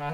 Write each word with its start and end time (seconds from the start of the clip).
Escuta 0.00 0.08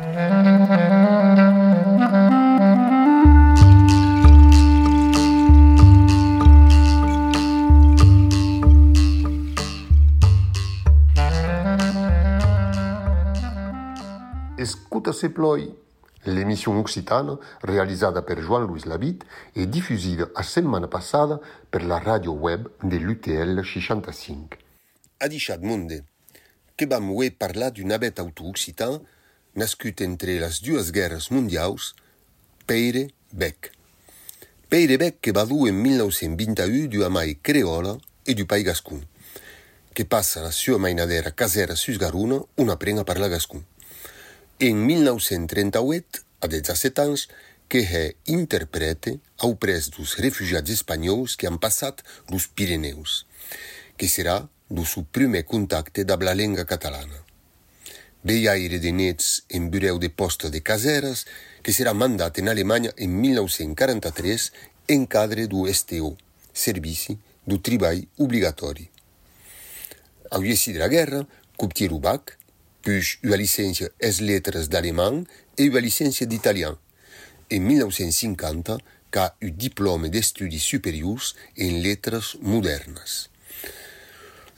se 15.12 15.29
ploi, 15.29 15.59
l'émission 16.25 16.80
occitane 16.80 17.37
réalisée 17.62 18.09
par 18.27 18.41
Joan-Louis 18.41 18.82
Labitte 18.87 19.25
et 19.55 19.66
diffusée 19.66 20.16
la 20.16 20.43
semaine 20.43 20.89
passée 20.89 21.37
par 21.71 21.84
la 21.84 22.00
radio 22.00 22.32
web 22.32 22.66
de 22.82 22.96
l'UTL 22.96 23.64
65. 23.64 24.59
Ha 25.21 25.29
deixat 25.29 25.59
monde 25.59 26.03
que 26.77 26.87
vam 26.87 27.09
parler 27.39 27.71
d'un 27.71 27.91
abet 27.91 28.18
auto-occitan 28.18 29.00
nascut 29.57 30.00
entre 30.04 30.38
las 30.38 30.61
dues 30.62 30.93
guerres 30.93 31.30
mondiaus, 31.32 31.94
Peire 32.67 33.09
Beck. 33.33 33.73
Peire 34.69 34.99
Beck 34.99 35.21
que 35.21 35.33
va 35.33 35.47
dur 35.49 35.69
en 35.69 35.80
1921 35.83 36.87
du 36.93 37.05
amai 37.05 37.39
creola 37.41 37.97
e 38.27 38.35
du 38.35 38.47
pai 38.47 38.63
gascun, 38.63 39.01
que 39.95 40.05
passa 40.05 40.45
la 40.45 40.53
sua 40.53 40.79
mainadera 40.79 41.33
casera 41.33 41.77
sus 41.77 41.99
Garuna 41.99 42.43
una 42.57 42.77
prenga 42.77 43.05
per 43.05 43.19
la 43.19 43.29
gascun. 43.29 43.65
En 44.59 44.87
1938, 44.87 46.25
a 46.41 46.47
17 46.47 47.01
ans, 47.01 47.29
que 47.69 47.83
è 47.83 48.15
interprete 48.25 49.19
au 49.43 49.57
pres 49.59 49.88
dos 49.91 50.16
refugiats 50.23 50.71
espanhòls 50.71 51.35
que 51.37 51.49
han 51.49 51.59
passat 51.59 52.02
los 52.30 52.47
Pirineus, 52.47 53.27
que 53.99 54.07
serà 54.07 54.38
lo 54.71 54.85
su 54.85 55.05
primer 55.05 55.45
contacte 55.45 56.07
amb 56.07 56.23
la 56.23 56.35
lenga 56.35 56.65
catalana. 56.65 57.26
Vei 58.27 58.48
aire 58.48 58.80
de 58.83 58.91
nets 58.91 59.45
en 59.55 59.69
bureu 59.71 60.01
de 60.03 60.09
posta 60.11 60.48
de 60.51 60.59
caseras 60.59 61.21
que 61.62 61.71
serà 61.71 61.93
mandat 61.95 62.41
en 62.41 62.49
Alemanya 62.51 62.91
en 62.97 63.12
1943 63.23 64.46
en 64.94 65.05
cadre 65.06 65.44
du 65.46 65.60
STO, 65.70 66.16
servici 66.52 67.14
du 67.47 67.60
tribai 67.60 68.02
obligatori. 68.19 68.88
Au 70.34 70.42
llessi 70.42 70.74
de 70.74 70.82
la 70.82 70.88
guerra, 70.88 71.20
Coptier 71.56 71.92
Rubac, 71.92 72.34
puix 72.82 73.12
ua 73.22 73.38
licència 73.38 73.92
es 74.10 74.19
letres 74.19 74.66
d'alemany 74.74 75.22
e 75.54 75.69
ua 75.70 75.84
licència 75.86 76.27
d'italian. 76.27 76.74
En 77.47 77.62
1950, 77.62 78.80
ca 79.14 79.30
u 79.38 79.54
diplome 79.54 80.10
d'estudis 80.10 80.66
superiors 80.66 81.36
en 81.54 81.78
letres 81.86 82.34
modernes. 82.42 83.28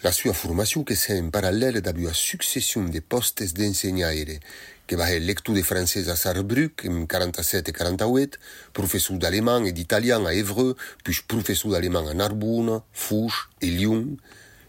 La 0.02 0.12
sua 0.12 0.32
formazione 0.32 0.94
sembra 0.94 1.40
parallèle 1.40 1.80
da 1.80 1.92
una 1.92 2.12
successione 2.12 2.88
di 2.88 3.02
postes 3.02 3.50
d'insegnare, 3.50 4.40
che 4.86 4.94
va 4.94 5.08
lecture 5.18 5.60
française 5.62 6.08
à 6.08 6.14
Sarrebruck 6.14 6.84
en 6.88 7.04
47 7.04 7.68
et 7.68 7.72
48, 7.72 8.38
professeur 8.72 9.18
d'allemand 9.18 9.64
et 9.64 9.72
d'italien 9.72 10.24
à 10.24 10.32
Évreux, 10.32 10.76
puis 11.02 11.18
professeur 11.26 11.72
d'allemand 11.72 12.06
à 12.06 12.14
Narbonne, 12.14 12.80
Foch 12.92 13.50
et 13.60 13.70
Lyon, 13.70 14.16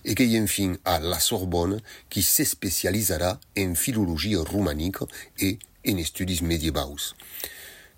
et 0.04 0.16
qui 0.16 0.36
enfin 0.40 0.74
à 0.84 0.98
la 0.98 1.20
Sorbonne, 1.20 1.80
qui 2.10 2.24
se 2.24 2.44
spécialisera 2.44 3.40
en 3.56 3.76
philologie 3.76 4.36
romanique 4.36 5.04
et 5.38 5.60
en 5.88 6.04
studies 6.04 6.44
médiévaux. 6.44 7.14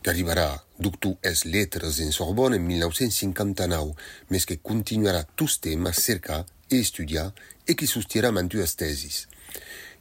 que 0.04 0.10
arribarà 0.10 0.66
doctor 0.80 1.18
es 1.22 1.46
lettres 1.46 2.02
en 2.02 2.12
Sorbonne 2.12 2.56
en 2.56 2.60
1959, 2.60 3.94
mais 4.30 4.46
que 4.46 4.56
continuarà 4.56 5.24
tous 5.36 5.62
temps 5.62 5.86
a 5.86 5.94
cercar 5.94 6.46
e 6.72 6.80
estudiar 6.80 7.36
e 7.68 7.76
que 7.76 7.86
sostierà 7.86 8.32
mantues 8.32 8.74
tesis. 8.80 9.28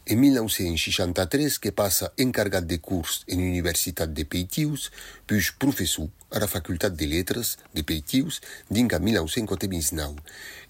En 0.06 0.18
1963 0.18 1.58
que 1.58 1.72
passa 1.76 2.12
encargat 2.16 2.64
de 2.64 2.78
curs 2.78 3.20
en 3.28 3.42
Universitat 3.42 4.08
de 4.14 4.24
Peitius, 4.24 4.88
puis 5.26 5.52
professor 5.58 6.08
a 6.30 6.38
la 6.38 6.48
Facultat 6.48 6.94
de 6.94 7.06
Lettres 7.06 7.58
de 7.74 7.82
Peitius 7.82 8.40
dinca 8.70 8.98
1959, 8.98 10.22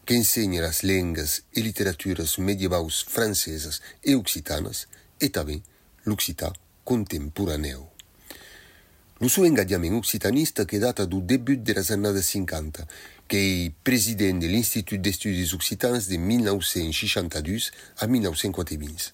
que 0.05 0.17
ensenya 0.17 0.63
las 0.63 0.83
lengas 0.83 1.45
e 1.53 1.61
literaturas 1.61 2.39
medievaus 2.39 3.05
francesas 3.07 3.81
e 4.03 4.17
occitanas 4.17 4.89
e 5.21 5.29
també 5.29 5.61
l'occità 6.05 6.51
contemporaneu. 6.85 7.87
Lo 9.21 9.29
seu 9.29 9.45
engajament 9.45 9.95
occitanista 9.99 10.65
que 10.65 10.81
data 10.81 11.05
do 11.07 11.21
debut 11.21 11.61
de 11.61 11.75
las 11.77 11.91
années 11.91 12.25
50, 12.25 12.89
qu'ei 13.31 13.71
president 13.85 14.43
de 14.43 14.49
l'Institut 14.49 14.99
d'Estudis 14.99 15.55
Occitans 15.55 16.09
de 16.09 16.17
1962 16.17 17.71
a 17.99 18.09
1950, 18.09 19.13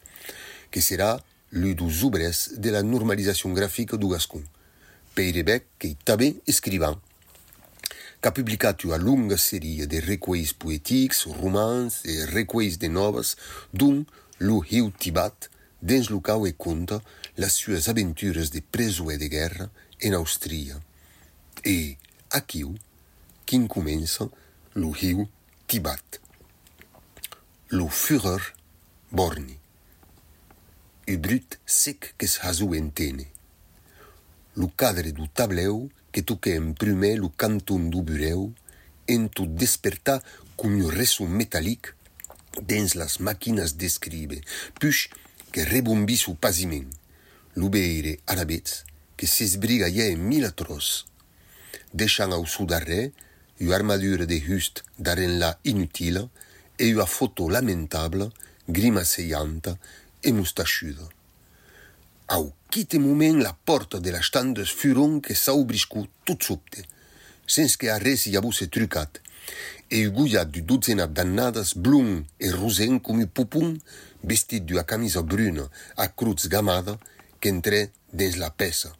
que 0.70 0.80
serà 0.80 1.20
l'u 1.52 1.74
dos 1.76 2.02
obrès 2.08 2.54
de 2.56 2.72
la 2.72 2.80
normalizacion 2.82 3.52
gràfica 3.52 3.98
du 4.00 4.08
Gascon. 4.08 4.40
Peire 5.14 5.44
Bec, 5.44 5.68
qu'ei 5.78 5.98
tabé 6.08 6.30
escrivan, 6.48 6.96
qu'a 8.22 8.32
publicat 8.32 8.86
una 8.88 8.96
longa 8.96 9.36
sèrie 9.36 9.84
de 9.86 10.00
recueis 10.00 10.54
poètics, 10.56 11.26
romans 11.42 12.00
e 12.08 12.16
recueis 12.32 12.80
de 12.80 12.88
noves, 12.88 13.36
d'un 13.76 14.06
lo 14.40 14.62
riu 14.64 14.88
Tibat, 14.96 15.50
dins 15.84 16.08
lo 16.08 16.22
cau 16.24 16.48
e 16.48 16.56
conta 16.56 17.02
las 17.36 17.60
sues 17.60 17.92
aventures 17.92 18.48
de 18.48 18.64
presoè 18.64 19.20
de 19.20 19.28
guerra 19.28 19.68
en 20.00 20.16
Austria. 20.16 20.80
E, 21.60 21.98
aquiu, 22.32 22.72
qu'in 23.46 23.66
comença 23.66 24.28
lo 24.74 24.90
riu 24.90 25.26
Tibat. 25.66 26.20
Lo 27.70 27.88
furer 27.88 28.42
borni. 29.10 29.56
E 31.06 31.16
brut 31.16 31.58
sec 31.64 32.14
que 32.18 32.26
s'hazu 32.26 32.74
entene. 32.74 33.26
Lo 34.56 34.68
cadre 34.68 35.12
du 35.12 35.28
tableu 35.28 35.88
que 36.12 36.22
toque 36.22 36.54
en 36.54 36.72
primer 36.74 37.16
lo 37.16 37.30
canton 37.30 37.90
du 37.90 38.02
bureu 38.02 38.52
en 39.08 39.28
tu 39.28 39.46
desperta 39.46 40.20
cun 40.56 40.78
un 40.80 40.90
resum 40.90 41.30
metallic 41.30 41.94
dins 42.62 42.94
las 42.94 43.18
màquinas 43.20 43.76
d'escribe, 43.76 44.40
puix 44.80 45.08
que 45.52 45.64
rebombi 45.64 46.16
su 46.16 46.34
pasiment. 46.34 46.88
Lo 47.54 47.68
beire 47.68 48.18
arabets 48.26 48.84
que 49.16 49.26
s'esbriga 49.26 49.88
ja 49.92 50.06
en 50.12 50.22
mil 50.28 50.44
atros. 50.44 51.06
Deixant 51.94 52.32
au 52.32 52.46
sud 52.46 52.68
d'arrer, 52.72 53.12
ua 53.60 53.74
armadura 53.74 54.26
de 54.26 54.40
just 54.40 54.82
d'arenla 54.98 55.58
inutila 55.64 56.28
e 56.76 56.94
ua 56.94 57.06
foto 57.06 57.48
lamentabla, 57.48 58.30
grimaseianta 58.66 59.78
e 60.20 60.32
mustachuda. 60.32 61.08
Au 62.28 62.52
quite 62.70 62.98
moment 62.98 63.38
la 63.40 63.56
porta 63.64 64.00
de 64.00 64.10
la 64.10 64.20
standes 64.20 64.70
furon 64.70 65.20
que 65.20 65.34
s'a 65.34 65.54
obriscut 65.54 66.08
tout 66.24 66.42
subte, 66.42 66.82
sens 67.46 67.76
que 67.76 67.88
arrés 67.88 68.26
i 68.26 68.36
abuse 68.36 68.68
trucat, 68.68 69.20
e 69.88 70.06
uguia 70.06 70.44
du 70.44 70.62
dozena 70.62 71.06
d'annadas 71.06 71.76
blum 71.78 72.24
e 72.38 72.50
rosen 72.50 72.98
com 72.98 73.22
un 73.22 73.28
pupun 73.30 73.76
vestit 74.24 74.66
d'una 74.66 74.82
camisa 74.82 75.22
bruna 75.22 75.68
a 75.96 76.08
cruz 76.08 76.48
gamada 76.48 76.98
qu'entré 77.40 77.92
dins 78.12 78.36
la 78.36 78.50
peça. 78.50 78.92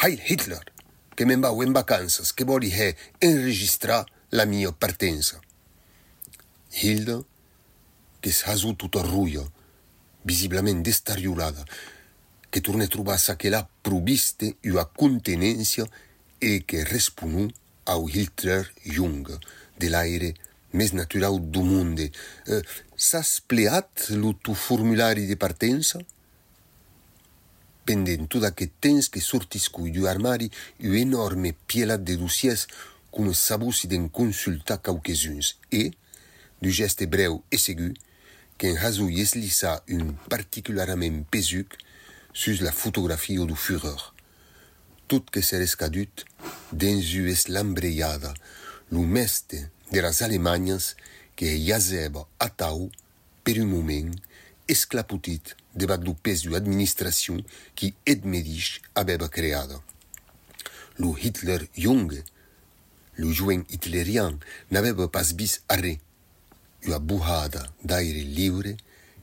«Heil 0.00 0.18
Hitler!» 0.26 0.73
Que 1.14 1.26
me'n 1.26 1.42
vau 1.42 1.62
en 1.62 1.72
vacances, 1.72 2.32
que 2.32 2.44
voli 2.44 2.70
he 2.72 2.94
enregistrar 3.20 4.04
la 4.30 4.46
mia 4.46 4.72
partenza. 4.72 5.40
Hilda, 6.74 7.20
que 8.20 8.32
s'hazù 8.32 8.74
tota 8.74 9.02
ruia, 9.02 9.44
visiblement 10.24 10.82
destariolada, 10.82 11.64
que 12.50 12.60
torne 12.60 12.88
trobar 12.88 13.18
sa 13.18 13.36
que 13.36 13.50
la 13.50 13.64
proviste 13.82 14.56
una 14.64 14.86
contenència 14.86 15.86
e 16.40 16.62
que 16.66 16.84
responu 16.84 17.48
au 17.84 18.08
Hitler 18.08 18.64
Jung, 18.84 19.28
de 19.78 19.88
l'aire 19.90 20.34
més 20.74 20.92
natural 20.94 21.38
do 21.38 21.62
monde. 21.62 22.10
Eh, 22.46 22.62
S'has 22.96 23.40
pleat 23.46 24.08
lo 24.14 24.34
tu 24.38 24.54
formulari 24.54 25.26
de 25.26 25.36
partença? 25.36 26.00
pendent 27.84 28.40
d'aquest 28.40 28.72
temps 28.80 29.08
que 29.10 29.20
sortis 29.20 29.68
du 29.76 30.06
armari 30.06 30.50
une 30.80 30.96
enorme 30.96 31.52
pielat 31.66 31.98
de 31.98 32.14
dossièrs 32.16 32.66
qu'on 33.10 33.24
ne 33.24 33.32
s'abusi 33.32 33.86
d'en 33.86 34.08
consultar 34.08 34.82
cauques-uns 34.82 35.56
et, 35.70 35.92
du 36.60 36.70
geste 36.70 37.04
breu 37.06 37.38
et 37.52 37.58
segur, 37.58 37.92
qu'en 38.58 38.74
rasouille 38.74 39.20
es 39.20 39.36
lissa 39.36 39.82
un 39.88 40.12
particularment 40.28 41.24
pesuc 41.30 41.74
sus 42.32 42.60
la 42.60 42.72
photographie 42.72 43.36
du 43.36 43.56
fureur. 43.56 44.14
Tout 45.06 45.24
que 45.30 45.42
se 45.42 45.56
rescadut 45.56 46.24
dins 46.72 46.98
es 46.98 47.48
l'embreyada, 47.48 48.34
l'humeste 48.90 49.70
de 49.92 50.00
las 50.00 50.22
Alemagnas 50.22 50.96
que 51.36 51.58
jazeba 51.58 52.26
a 52.38 52.48
tau 52.48 52.90
per 53.44 53.60
un 53.60 53.66
moment 53.66 54.10
esclaputit 54.68 55.54
debat 55.74 56.02
lo 56.04 56.14
pes 56.14 56.42
de 56.42 56.56
administración 56.56 57.44
qui 57.74 57.94
Ed 58.04 58.24
Medich 58.24 58.80
aveva 58.94 59.28
creada. 59.28 59.80
Lo 60.98 61.16
Hitler 61.18 61.68
Junge, 61.76 62.22
lo 63.16 63.32
jovent 63.32 63.66
hitlerian, 63.70 64.38
n'aveva 64.70 65.08
pas 65.08 65.32
vis 65.34 65.60
a 65.68 65.76
re, 65.76 65.98
una 66.86 66.98
buhada 66.98 67.66
d'aire 67.82 68.22
liure 68.24 68.76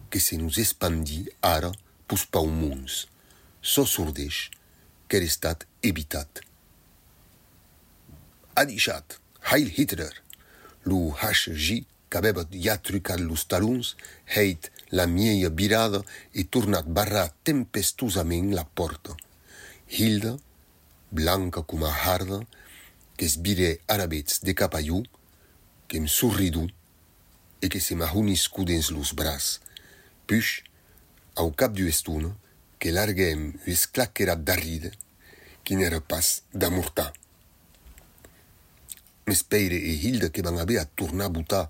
que 0.09 0.19
se 0.19 0.35
nous 0.35 0.59
expandi 0.59 1.29
ara 1.41 1.71
pus 2.07 2.25
paumuns. 2.25 3.07
so 3.61 3.85
sordeix 3.85 4.49
qu'er 5.07 5.21
estat 5.21 5.65
evitat. 5.83 6.41
Adichat, 8.55 9.19
Heil 9.51 9.69
Hitler, 9.77 10.11
lo 10.83 11.13
HG 11.13 11.85
qu'avèvat 12.11 12.51
ja 12.51 12.75
trucat 12.77 13.19
los 13.23 13.47
talons, 13.47 13.95
heit 14.35 14.67
la 14.91 15.07
mièia 15.07 15.49
virada 15.49 16.03
e 16.35 16.43
tornat 16.43 16.85
barrar 16.85 17.29
tempestosament 17.47 18.51
la 18.53 18.65
porta. 18.65 19.15
Hilda, 19.87 20.35
blanca 21.11 21.63
com 21.63 21.85
a 21.87 21.91
harda, 21.91 22.41
qu'es 23.15 23.37
vire 23.39 23.79
arabets 23.87 24.43
de 24.43 24.53
capaiu, 24.53 25.03
qu'em 25.87 26.07
sorridu 26.07 26.67
e 27.61 27.69
que 27.69 27.79
se 27.79 27.95
m'ajuniscu 27.95 28.65
dins 28.65 28.91
los 28.91 29.13
braç. 29.15 29.59
Puix, 30.27 30.63
au 31.35 31.51
cap 31.51 31.71
du 31.71 31.87
estuna, 31.87 32.31
que 32.79 32.91
larguem 32.91 33.53
es 33.69 33.85
claquera 33.87 34.35
d'arrida, 34.35 34.91
qui 35.63 35.75
n'era 35.75 36.01
pas 36.01 36.41
d'amortar. 36.53 37.11
M'espeire 39.27 39.77
e 39.77 39.93
Hilda 40.01 40.31
que 40.33 40.41
van 40.41 40.57
haver 40.57 40.79
a 40.81 40.85
tornar 40.85 41.29
a 41.29 41.35
butar 41.35 41.65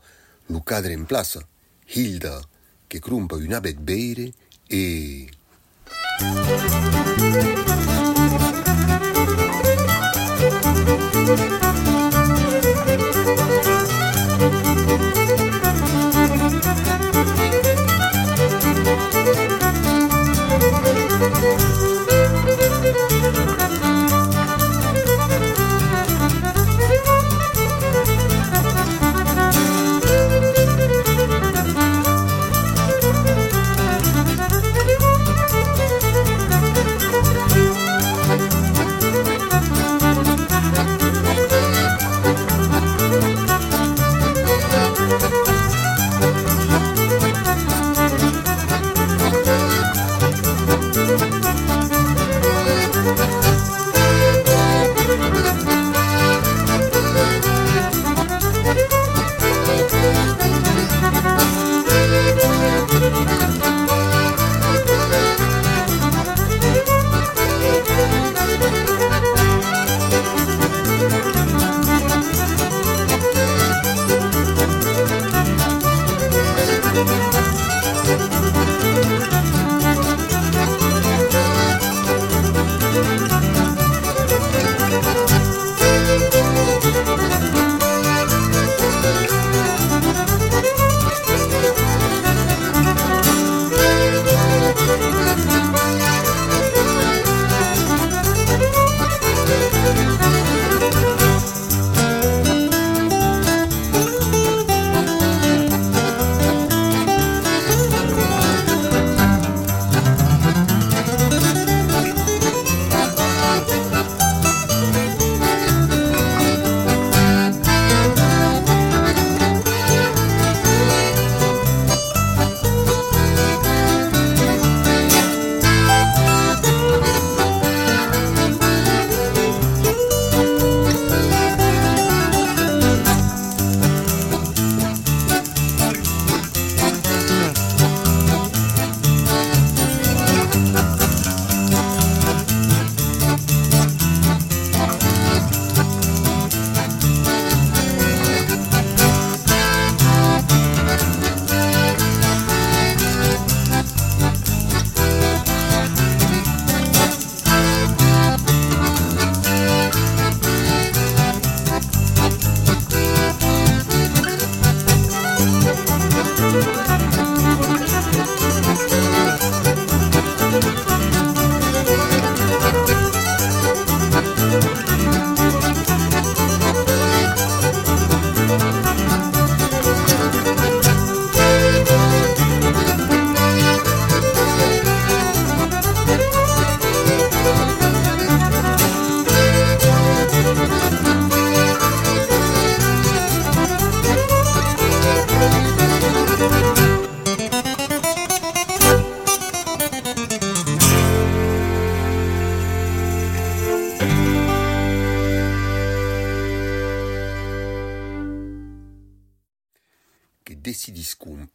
Lucadre 0.51 0.93
in 0.93 1.05
Plaza, 1.05 1.45
Hilda, 1.85 2.39
che 2.85 2.99
crumpa 2.99 3.35
una 3.35 3.59
bel 3.59 3.79
bere 3.79 4.31
e... 4.67 5.29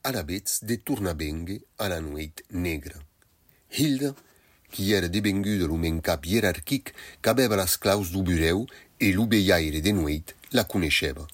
alavetz 0.06 0.60
de 0.62 0.76
tornabenge 0.78 1.60
a 1.78 1.88
la 1.88 2.00
nuèit 2.00 2.44
negra. 2.50 2.94
Hilda, 3.74 4.14
qui 4.70 4.92
èra 4.94 5.08
devenguda 5.10 5.66
lo 5.66 5.78
men 5.82 5.98
cap 6.04 6.26
hierarquic 6.26 6.92
qu'avèva 7.22 7.58
las 7.58 7.74
claus 7.82 8.12
du 8.14 8.22
bureu 8.22 8.66
e 9.00 9.10
l'ubeiaire 9.12 9.80
de 9.82 9.92
nuèit 9.92 10.34
la 10.52 10.64
coneixeva. 10.64 11.26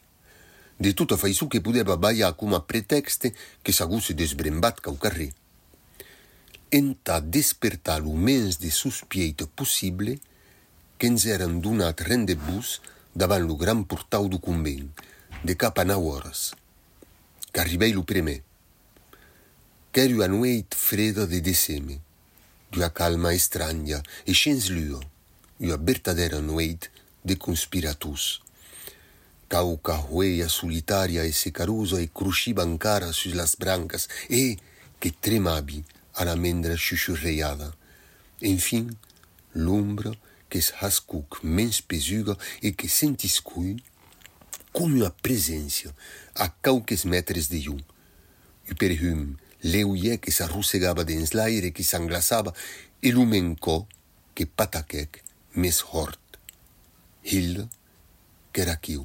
De 0.80 0.92
tota 0.96 1.18
faiçó 1.20 1.48
que 1.52 1.60
podeva 1.60 1.96
ballar 1.96 2.32
com 2.40 2.54
a 2.56 2.62
pretexte 2.66 3.34
que 3.62 3.74
s'agusse 3.76 4.16
desbrembat 4.16 4.80
cau 4.80 4.96
carrer. 4.96 5.32
Enta 6.72 7.20
despertar 7.20 8.00
lo 8.00 8.16
mens 8.16 8.56
de 8.58 8.70
suspieit 8.72 9.44
possible 9.54 10.16
qu'ens 10.96 11.26
èran 11.28 11.60
donat 11.60 12.00
rendebus 12.08 12.80
davant 13.14 13.44
lo 13.44 13.58
gran 13.60 13.84
portau 13.84 14.30
du 14.32 14.40
convent, 14.40 14.88
de 15.44 15.54
cap 15.60 15.78
a 15.78 15.84
nau 15.84 16.08
hores. 16.08 16.54
Qu'arribei 17.52 17.92
lo 17.92 18.06
primer, 18.08 18.40
Quero 19.94 20.22
a 20.22 20.26
noite 20.26 20.74
freda 20.74 21.26
de 21.26 21.42
dezembro, 21.42 22.00
de 22.70 22.78
uma 22.78 22.88
calma 22.88 23.34
estranha 23.34 24.02
e 24.26 24.34
sem 24.34 24.54
slio, 24.54 24.98
e 25.60 25.66
uma 25.66 25.76
verdadeira 25.76 26.40
noite 26.40 26.90
de 27.22 27.36
conspiratus. 27.36 28.40
Cauca 29.50 29.92
rueia 29.92 30.48
solitária 30.48 31.26
e 31.26 31.32
secarosa 31.34 32.00
e 32.00 32.08
cruxiba 32.08 32.64
encara 32.64 33.10
las 33.34 33.54
brancas 33.54 34.08
e 34.30 34.56
que 34.98 35.10
tremabi 35.10 35.84
a 36.14 36.22
amendra 36.22 36.74
chuchurreada. 36.74 37.74
Enfim, 38.40 38.96
l'ombra 39.54 40.16
que 40.48 40.58
rascuc 40.80 41.44
mens 41.44 41.82
pesuga 41.82 42.34
e 42.62 42.72
que 42.72 42.88
sentiscui 42.88 43.76
como 44.72 45.04
a 45.04 45.10
presença 45.10 45.94
a 46.34 46.48
qualquer 46.48 47.04
metros 47.04 47.46
de 47.46 47.68
um. 47.68 47.78
E 48.66 48.74
perfume 48.74 49.36
leuie 49.62 50.18
que 50.18 50.32
s'arrossegava 50.32 51.04
dins 51.04 51.32
l'aire 51.34 51.72
que 51.72 51.84
s'englaçava 51.84 52.52
e 53.02 53.10
l'umencò 53.10 53.86
que 54.34 54.46
pataquec 54.46 55.22
mes 55.54 55.82
hort. 55.92 56.18
Hilda, 57.24 57.68
que 58.52 58.62
era 58.62 58.76
quiu. 58.76 59.04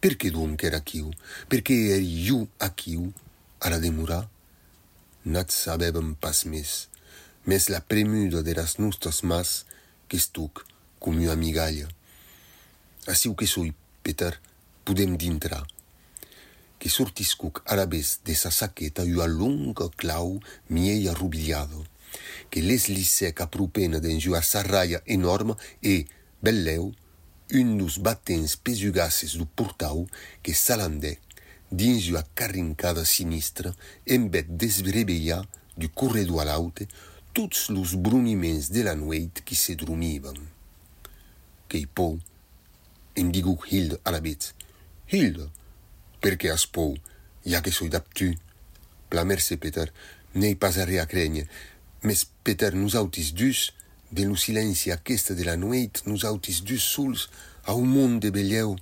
Per 0.00 0.16
que 0.16 0.30
donc 0.30 0.64
era 0.64 0.80
quiu? 0.80 1.10
Perché 1.48 1.74
eri 1.96 2.08
iu 2.26 2.48
a 2.58 2.70
quiu, 2.72 3.12
a 3.60 3.68
la 3.68 3.78
demorar? 3.78 4.24
Nat 5.24 5.52
sabevem 5.52 6.14
pas 6.16 6.46
més, 6.48 6.88
mes 7.44 7.68
la 7.68 7.82
premuda 7.84 8.40
de 8.42 8.54
las 8.56 8.78
nostres 8.78 9.20
mas 9.22 9.66
que 10.08 10.16
estuc 10.16 10.64
com 10.98 11.20
una 11.20 11.36
migalla. 11.36 11.88
Asiu 13.06 13.34
que 13.36 13.46
soi, 13.46 13.74
Peter, 14.02 14.32
podem 14.84 15.16
d'intrar. 15.20 15.66
que 16.80 16.88
sortiscuc 16.88 17.60
arabes 17.66 18.18
de 18.24 18.34
sa 18.34 18.50
saqueta 18.50 19.04
ua 19.04 19.28
longa 19.28 19.90
clau 20.00 20.40
miei 20.68 21.06
arrubiliado, 21.08 21.84
que 22.50 22.64
les 22.64 22.88
lissec 22.88 23.44
a 23.44 23.46
propena 23.46 24.00
d'enjua 24.00 24.40
sa 24.42 24.64
raia 24.64 25.02
enorma 25.06 25.54
e, 25.84 26.06
belleu, 26.42 26.90
un 27.52 27.76
dos 27.76 27.98
batents 27.98 28.56
pesugasses 28.56 29.36
du 29.36 29.44
portau 29.44 30.06
que 30.42 30.54
s'alandè 30.54 31.18
dins 31.70 32.08
ua 32.10 32.24
carrincada 32.34 33.04
sinistra 33.04 33.74
en 34.06 34.30
bet 34.32 34.48
desbrebeia 34.48 35.42
du 35.76 35.90
corredor 35.90 36.42
a 36.42 36.48
laute 36.50 36.88
tots 37.32 37.68
los 37.70 37.94
bruniments 37.94 38.70
de 38.70 38.82
la 38.82 38.96
nuit 38.96 39.42
qui 39.44 39.54
se 39.54 39.76
dromivan. 39.78 40.38
Quei 41.70 41.86
po, 41.86 42.18
em 43.14 43.30
digu 43.30 43.54
Hilde 43.70 44.00
a 44.02 44.10
la 44.10 44.18
vez, 44.20 44.54
Hilde, 45.10 45.46
perquè 46.20 46.52
as 46.52 46.66
pou, 46.66 46.96
ja 47.44 47.62
que 47.64 47.72
soi 47.72 47.88
d'aptu. 47.88 48.34
Plamèrse 49.10 49.56
Peter, 49.58 49.90
n'ei 50.34 50.54
pas 50.54 50.78
arre 50.78 51.00
a 51.00 51.06
crènyer, 51.10 51.48
mes 52.02 52.24
Peter 52.44 52.74
nos 52.74 52.94
autis 52.94 53.34
dus, 53.34 53.72
de 54.10 54.24
lo 54.24 54.36
silenci 54.36 54.90
aquesta 54.90 55.34
de 55.34 55.44
la 55.44 55.56
nuit 55.56 56.02
nos 56.06 56.24
autis 56.24 56.64
dus 56.64 56.82
sols 56.82 57.28
a 57.64 57.74
un 57.74 57.86
món 57.86 58.18
de 58.18 58.30
belleu. 58.34 58.74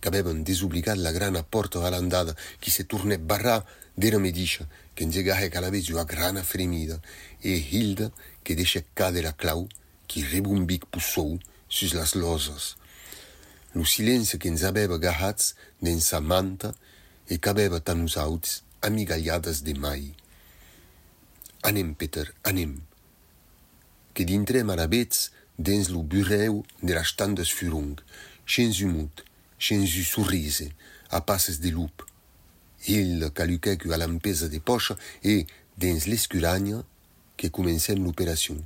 Qu'avevan 0.00 0.44
desobligat 0.44 1.00
la 1.00 1.12
grana 1.12 1.42
porta 1.42 1.84
a 1.84 1.90
l'andada 1.92 2.34
qui 2.60 2.70
se 2.70 2.84
tornè 2.88 3.18
barrà 3.18 3.60
d'era 3.96 4.18
medixa 4.18 4.64
que 4.94 5.04
engegaje 5.04 5.50
cala 5.50 5.70
vez 5.70 5.90
a 5.90 6.04
grana 6.04 6.42
fremida 6.42 7.00
e 7.42 7.56
Hilda 7.56 8.10
que 8.42 8.54
deixe 8.54 8.84
cadere 8.94 9.28
la 9.28 9.32
clau 9.32 9.68
qui 10.06 10.24
rebombic 10.24 10.86
pusou 10.86 11.38
sus 11.68 11.92
las 11.92 12.14
losas 12.14 12.76
lo 13.74 13.84
silenci 13.84 14.38
que 14.38 14.48
ens 14.48 14.62
avèva 14.62 14.96
agahats 14.96 15.54
dins 15.82 16.06
sa 16.10 16.20
manta 16.20 16.70
e 17.28 17.38
qu'avèva 17.42 17.80
tan 17.80 18.04
nosauts 18.04 18.62
amigalhadas 18.82 19.62
de 19.66 19.74
mai. 19.74 20.14
Anem, 21.62 21.94
Peter, 21.94 22.26
anem. 22.44 22.76
Que 24.14 24.24
dintrem 24.24 24.70
arabets 24.70 25.30
dins 25.58 25.88
lo 25.88 26.02
bureu 26.02 26.62
de 26.82 26.92
la 26.94 27.02
standes 27.02 27.50
furung, 27.50 27.96
xens 28.46 28.80
humut, 28.84 29.24
xens 29.58 29.96
u 29.96 30.04
sorrise, 30.04 30.68
a 31.10 31.20
passes 31.20 31.58
de 31.60 31.70
lup. 31.70 32.04
Il 32.86 33.30
caluquèc 33.32 33.86
a 33.88 33.96
l'empesa 33.96 34.48
de 34.48 34.60
pocha 34.60 34.98
e, 35.24 35.46
dins 35.76 36.06
l'escuranya, 36.06 36.84
que 37.36 37.50
comencem 37.50 37.98
l'operacion. 38.04 38.60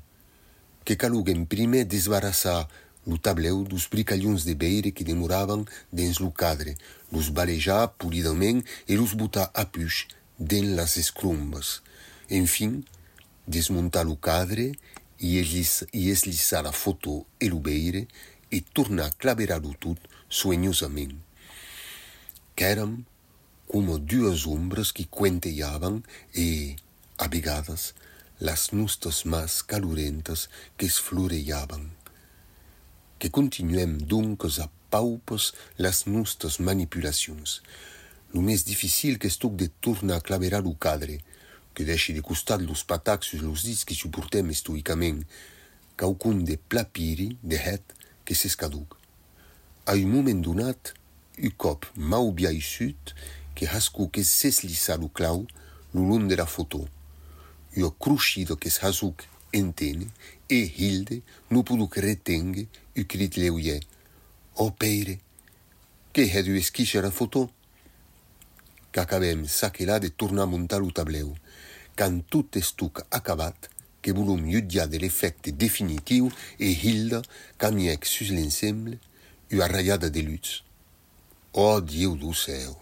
Que 0.84 0.96
caluguem 0.96 1.46
primer 1.46 1.84
desbarassar 1.84 2.68
lo 3.08 3.16
tableu 3.16 3.64
dos 3.64 3.86
bricalhões 3.86 4.44
de 4.44 4.54
beire 4.54 4.92
que 4.92 5.02
demoravam 5.02 5.64
dins 5.90 6.18
lo 6.18 6.30
cadre, 6.30 6.76
los 7.10 7.30
balejar 7.30 7.88
polidament 7.96 8.62
e 8.86 8.96
los 8.96 9.14
botar 9.14 9.50
a 9.54 9.64
puix 9.64 10.06
dins 10.38 10.76
las 10.76 10.98
escrombas. 10.98 11.80
Enfim, 12.28 12.84
desmontar 13.46 14.04
lo 14.04 14.14
cadre 14.14 14.72
e 15.18 15.38
eslissar 16.10 16.66
a 16.66 16.72
foto 16.72 17.26
e 17.40 17.48
lo 17.48 17.58
beire 17.58 18.06
e 18.52 18.60
tornar 18.60 19.06
a 19.06 19.10
claverar-lo 19.10 19.72
tot 19.80 19.98
sueñosament. 20.28 21.16
Qu'èram 22.54 23.04
como 23.66 23.98
dues 23.98 24.44
ombres 24.46 24.92
que 24.92 25.04
quentejavan 25.04 26.02
e, 26.34 26.76
a 27.16 27.26
vegades, 27.28 27.94
las 28.40 28.72
nostres 28.72 29.24
mas 29.24 29.62
calurentas 29.62 30.48
que 30.76 30.86
es. 30.86 31.00
que 33.18 33.28
continuèm 33.28 33.98
doncques 33.98 34.60
a 34.60 34.70
paupos 34.90 35.54
las 35.76 36.06
nostras 36.06 36.58
manipulacions. 36.60 37.62
Només 38.32 38.64
dificil 38.64 39.18
que 39.18 39.28
estuc 39.28 39.56
de 39.56 39.68
torna 39.68 40.16
a 40.16 40.20
claverar 40.20 40.62
lo 40.62 40.74
cadre, 40.74 41.20
que 41.74 41.84
deixi 41.84 42.12
de 42.12 42.22
costat 42.22 42.60
los 42.62 42.84
pataxus 42.84 43.40
e 43.40 43.44
los 43.44 43.64
dits 43.64 43.84
que 43.84 43.94
suportem 43.94 44.50
estoicament, 44.50 45.24
caucun 45.96 46.44
de 46.44 46.56
plapiri 46.58 47.36
de 47.42 47.56
het 47.56 47.94
que 48.24 48.34
s'escaduc. 48.34 48.96
A 49.86 49.94
un 49.94 50.10
moment 50.12 50.42
donat, 50.44 50.92
un 51.38 51.54
cop 51.56 51.86
m'ha 51.96 52.18
obiaixut 52.18 53.14
que 53.54 53.66
hascu 53.66 54.08
que 54.10 54.22
s'eslissa 54.22 54.96
lo 54.96 55.08
clau 55.08 55.46
lo 55.94 56.02
long 56.04 56.28
de 56.28 56.36
la 56.36 56.46
foto. 56.46 56.84
Jo 57.74 57.90
cruixido 57.90 58.56
que 58.56 58.70
s'hasuc 58.70 59.24
entene 59.52 60.06
e 60.48 60.60
Hilde 60.76 61.22
no 61.50 61.64
puduc 61.64 61.96
retengue 61.96 62.68
crit 63.06 63.36
leuier. 63.36 63.80
Oh, 64.56 64.70
peire, 64.70 65.18
que 66.12 66.22
he 66.22 66.42
du 66.42 66.56
esquixer 66.56 67.04
a 67.04 67.10
foto? 67.10 67.50
Qu'acabem 68.92 69.46
saquela 69.46 69.98
de 70.00 70.10
tornar 70.10 70.42
a 70.42 70.46
muntar 70.46 70.80
lo 70.80 70.90
tableu. 70.90 71.34
Quand 71.96 72.22
tot 72.30 72.56
estuc 72.56 73.02
acabat, 73.10 73.68
que 74.00 74.12
volum 74.12 74.48
judiar 74.50 74.88
de 74.88 74.98
l'efecte 74.98 75.52
definitiu 75.52 76.30
e 76.58 76.70
Hilda 76.70 77.22
camièc 77.58 78.06
sus 78.06 78.30
l'ensemble 78.30 78.98
una 79.50 79.66
rayada 79.66 80.08
de 80.10 80.22
luz. 80.22 80.64
Oh, 81.52 81.80
Dieu 81.80 82.16
do 82.16 82.32
céu! 82.34 82.76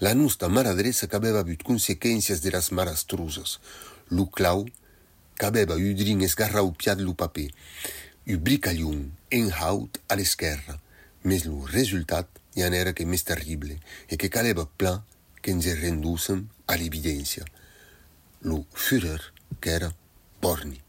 La 0.00 0.14
nostra 0.14 0.48
maradressa 0.48 1.06
qu'aveva 1.06 1.40
avuto 1.40 1.64
consequèncias 1.64 2.42
de 2.42 2.50
las 2.50 2.72
marastrosas. 2.72 3.60
Lo 4.10 4.26
clau 4.26 4.66
qu'aveva 5.38 5.76
udrin 5.76 6.20
esgarraupiat 6.20 7.00
lo 7.00 7.14
paper. 7.14 7.50
Ubrica-lhe 8.26 8.84
haut 8.84 9.10
enraut 9.30 9.90
à 10.08 10.14
l'esquerra, 10.14 10.80
mas 11.24 11.46
o 11.46 11.60
resultado 11.60 12.28
já 12.56 12.66
era 12.66 12.92
que 12.92 13.04
mais 13.04 13.22
terrível 13.22 13.76
e 14.10 14.16
que 14.16 14.28
caleva 14.28 14.66
plan 14.66 15.02
que 15.42 15.54
nos 15.54 15.64
rendussem 15.64 16.48
à 16.66 16.76
evidência. 16.76 17.44
O 18.44 18.64
Führer, 18.74 19.32
que 19.60 19.70
era 19.70 19.94
Borni. 20.40 20.82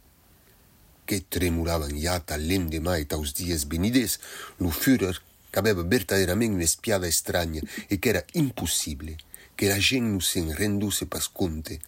Que 1.06 1.22
tremulavam 1.22 1.98
já 2.00 2.20
talem 2.20 2.68
demais 2.68 3.06
taus 3.06 3.34
dias 3.34 3.64
benides, 3.64 4.20
lo 4.60 4.72
Führer 4.72 5.22
que 5.52 5.60
aveva 5.60 5.84
verdadeiramente 5.84 6.54
una 6.54 6.64
espiada 6.64 7.08
estranha 7.08 7.62
e 7.90 7.98
que 7.98 8.10
era 8.10 8.26
impossível 8.34 9.16
que 9.56 9.68
la 9.68 9.80
gente 9.80 10.08
não 10.08 10.22
se 10.22 10.42
rendusse 10.42 11.06
para 11.06 11.22
conte. 11.34 11.80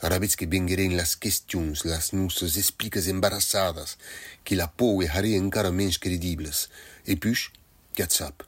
Ara 0.00 0.20
vetz 0.22 0.36
que 0.36 0.46
venguerin 0.46 0.96
las 0.96 1.16
questions, 1.16 1.84
las 1.84 2.12
nusses 2.12 2.56
expliques 2.56 3.08
embarassadas, 3.08 3.98
que 4.44 4.54
la 4.54 4.68
pou 4.70 5.02
e 5.02 5.08
harè 5.10 5.34
encara 5.34 5.72
menys 5.74 5.98
credibles, 5.98 6.68
e 7.02 7.16
puch, 7.18 7.50
qu 7.50 7.98
quet 7.98 8.14
sap. 8.14 8.44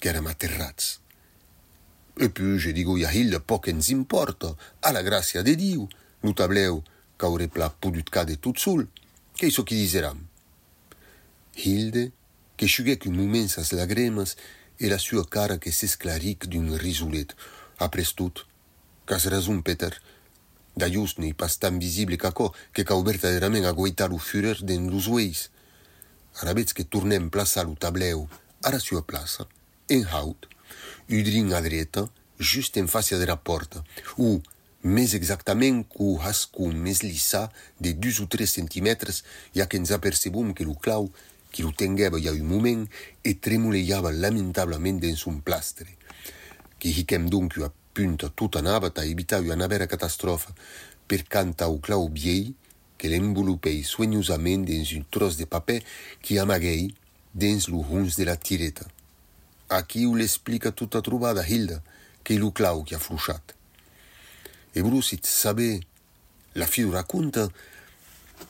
Qu'èra 0.00 0.24
aterrats. 0.30 0.98
E 2.16 2.30
pu 2.32 2.56
je 2.56 2.72
digo 2.72 2.96
a 3.04 3.12
il 3.12 3.28
de 3.30 3.38
poc 3.38 3.68
ens 3.68 3.90
importa, 3.92 4.54
a 4.80 4.92
la 4.92 5.02
gracia 5.02 5.42
de 5.42 5.56
Diu, 5.60 5.88
lo 6.22 6.32
tableu 6.32 6.80
qu'aurè 7.18 7.48
pla 7.52 7.68
pudut 7.68 8.08
ca 8.08 8.24
de 8.24 8.36
tot 8.40 8.56
sul, 8.56 8.88
qu'ei 9.36 9.50
so 9.50 9.62
qui 9.64 9.76
diseram. 9.76 10.24
Hilde, 11.54 12.12
que 12.56 12.66
chuguèc 12.66 13.04
un 13.06 13.16
moment 13.16 13.48
sas 13.48 13.72
lagremas, 13.72 14.38
e 14.80 14.88
la 14.88 14.98
sua 14.98 15.24
cara 15.28 15.58
que 15.58 15.70
s'esclaric 15.70 16.48
d'un 16.48 16.76
risulet. 16.78 17.28
Après 17.78 18.08
tout, 18.16 18.46
qu'as 19.06 19.28
raison, 19.28 19.60
Peter?» 19.60 19.92
Da 20.76 20.90
just 20.90 21.18
n'ei 21.18 21.34
pas 21.34 21.58
tan 21.58 21.78
visible 21.78 22.18
qu'aco 22.18 22.52
que 22.72 22.84
cau 22.84 23.02
verdaderament 23.02 23.66
aguaitar 23.66 24.10
lo 24.10 24.18
Führer 24.18 24.58
den 24.62 24.90
los 24.90 25.06
ueis. 25.06 25.50
Ara 26.40 26.54
veig 26.54 26.72
que 26.74 26.84
tornem 26.84 27.30
plaçar 27.30 27.64
lo 27.66 27.74
tableu 27.74 28.26
a 28.62 28.70
la 28.70 28.80
sua 28.80 29.02
plaça, 29.02 29.46
en 29.88 30.04
haut, 30.10 30.48
udrin 31.08 31.52
a 31.54 31.60
dreta, 31.60 32.08
just 32.38 32.76
en 32.76 32.88
facia 32.88 33.18
de 33.18 33.26
la 33.26 33.36
porta, 33.36 33.84
u, 34.18 34.40
més 34.84 35.14
exactament 35.16 35.84
qu'o 35.88 36.18
hascun 36.20 36.74
més 36.76 37.02
lissa 37.02 37.46
de 37.80 37.94
dus 37.94 38.20
o 38.20 38.26
tres 38.28 38.52
centimètres, 38.58 39.22
ja 39.56 39.68
que 39.68 39.80
ens 39.80 39.94
apercebum 39.96 40.52
que 40.52 40.66
lo 40.66 40.74
clau 40.74 41.08
qui 41.54 41.62
lo 41.62 41.72
tengueva 41.72 42.18
ja 42.18 42.34
un 42.34 42.48
moment 42.50 42.82
e 43.22 43.36
tremoleiava 43.38 44.10
lamentablement 44.12 44.98
dins 45.00 45.22
un 45.30 45.38
plastre. 45.40 45.86
Que 46.78 46.90
hiquem 46.90 47.30
donc 47.30 47.56
a 47.62 47.70
punta 47.94 48.28
tuta 48.28 48.60
nabata 48.60 49.02
a 49.02 49.06
evitar 49.06 49.40
una 49.40 49.68
vera 49.70 49.86
catastrofa, 49.86 50.52
per 51.06 51.22
canta 51.24 51.68
o 51.68 51.78
clau 51.78 52.08
biei 52.08 52.54
que 52.98 53.08
l'envolupei 53.08 53.84
sueñosament 53.84 54.64
dins 54.66 54.90
un 54.98 55.04
tros 55.10 55.38
de 55.38 55.46
paper 55.46 55.80
qui 56.20 56.38
amaguei 56.38 56.90
dins 57.32 57.68
lo 57.68 57.84
huns 57.86 58.16
de 58.18 58.24
la 58.26 58.36
tireta. 58.36 58.86
Aquí 59.68 60.06
ho 60.06 60.14
l'explica 60.14 60.72
tuta 60.72 61.02
trobada, 61.02 61.46
Hilda, 61.46 61.82
que 62.22 62.38
lo 62.38 62.50
clau 62.52 62.82
que 62.84 62.96
ha 62.96 63.02
fruixat. 63.02 63.54
E 64.74 64.82
brusit 64.82 65.26
saber 65.26 65.80
la 66.54 66.66
fi 66.66 66.82
d'una 66.82 67.04
conta 67.06 67.48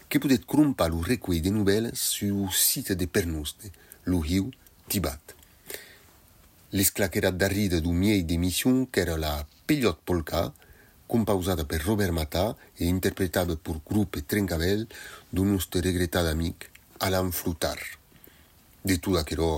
que 0.08 0.20
podet 0.20 0.44
crompar 0.48 0.90
lo 0.92 1.02
recuei 1.04 1.40
de 1.44 1.52
novel·les 1.52 2.00
su 2.16 2.48
site 2.52 2.96
de 2.96 3.08
Pernuste, 3.08 3.72
lo 4.08 4.20
riu 4.24 4.50
Tibat. 4.88 5.34
L'esclaquerat 6.74 7.36
d'arrida 7.38 7.78
d'un 7.78 7.94
miei 7.94 8.24
d'emission 8.26 8.86
qu'era 8.90 9.14
la 9.16 9.46
Pellot 9.66 10.00
Polka, 10.04 10.48
composada 11.06 11.62
per 11.64 11.78
Robert 11.84 12.10
Matà 12.10 12.56
e 12.74 12.88
interpretada 12.88 13.54
per 13.54 13.76
grup 13.86 14.18
Trencavel 14.26 14.82
d'un 15.30 15.52
nostre 15.54 15.80
regretat 15.84 16.26
amic 16.26 16.66
Alan 16.98 17.30
Flutar. 17.30 17.78
De 18.82 18.96
tot 18.98 19.20
aquerò, 19.20 19.52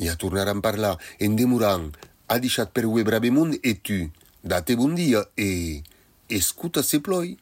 i 0.00 0.08
a 0.08 0.16
tornar 0.16 0.48
a 0.48 0.56
parlar 0.64 0.94
en 1.20 1.36
demorant, 1.36 1.90
ha 2.32 2.38
deixat 2.40 2.72
per 2.72 2.86
ue 2.88 3.04
Bravemont 3.04 3.52
e 3.60 3.74
tu, 3.84 4.00
date 4.40 4.78
bon 4.80 4.96
dia 4.96 5.20
e 5.36 5.82
escuta 6.26 6.82
se 6.82 7.02
ploi. 7.04 7.36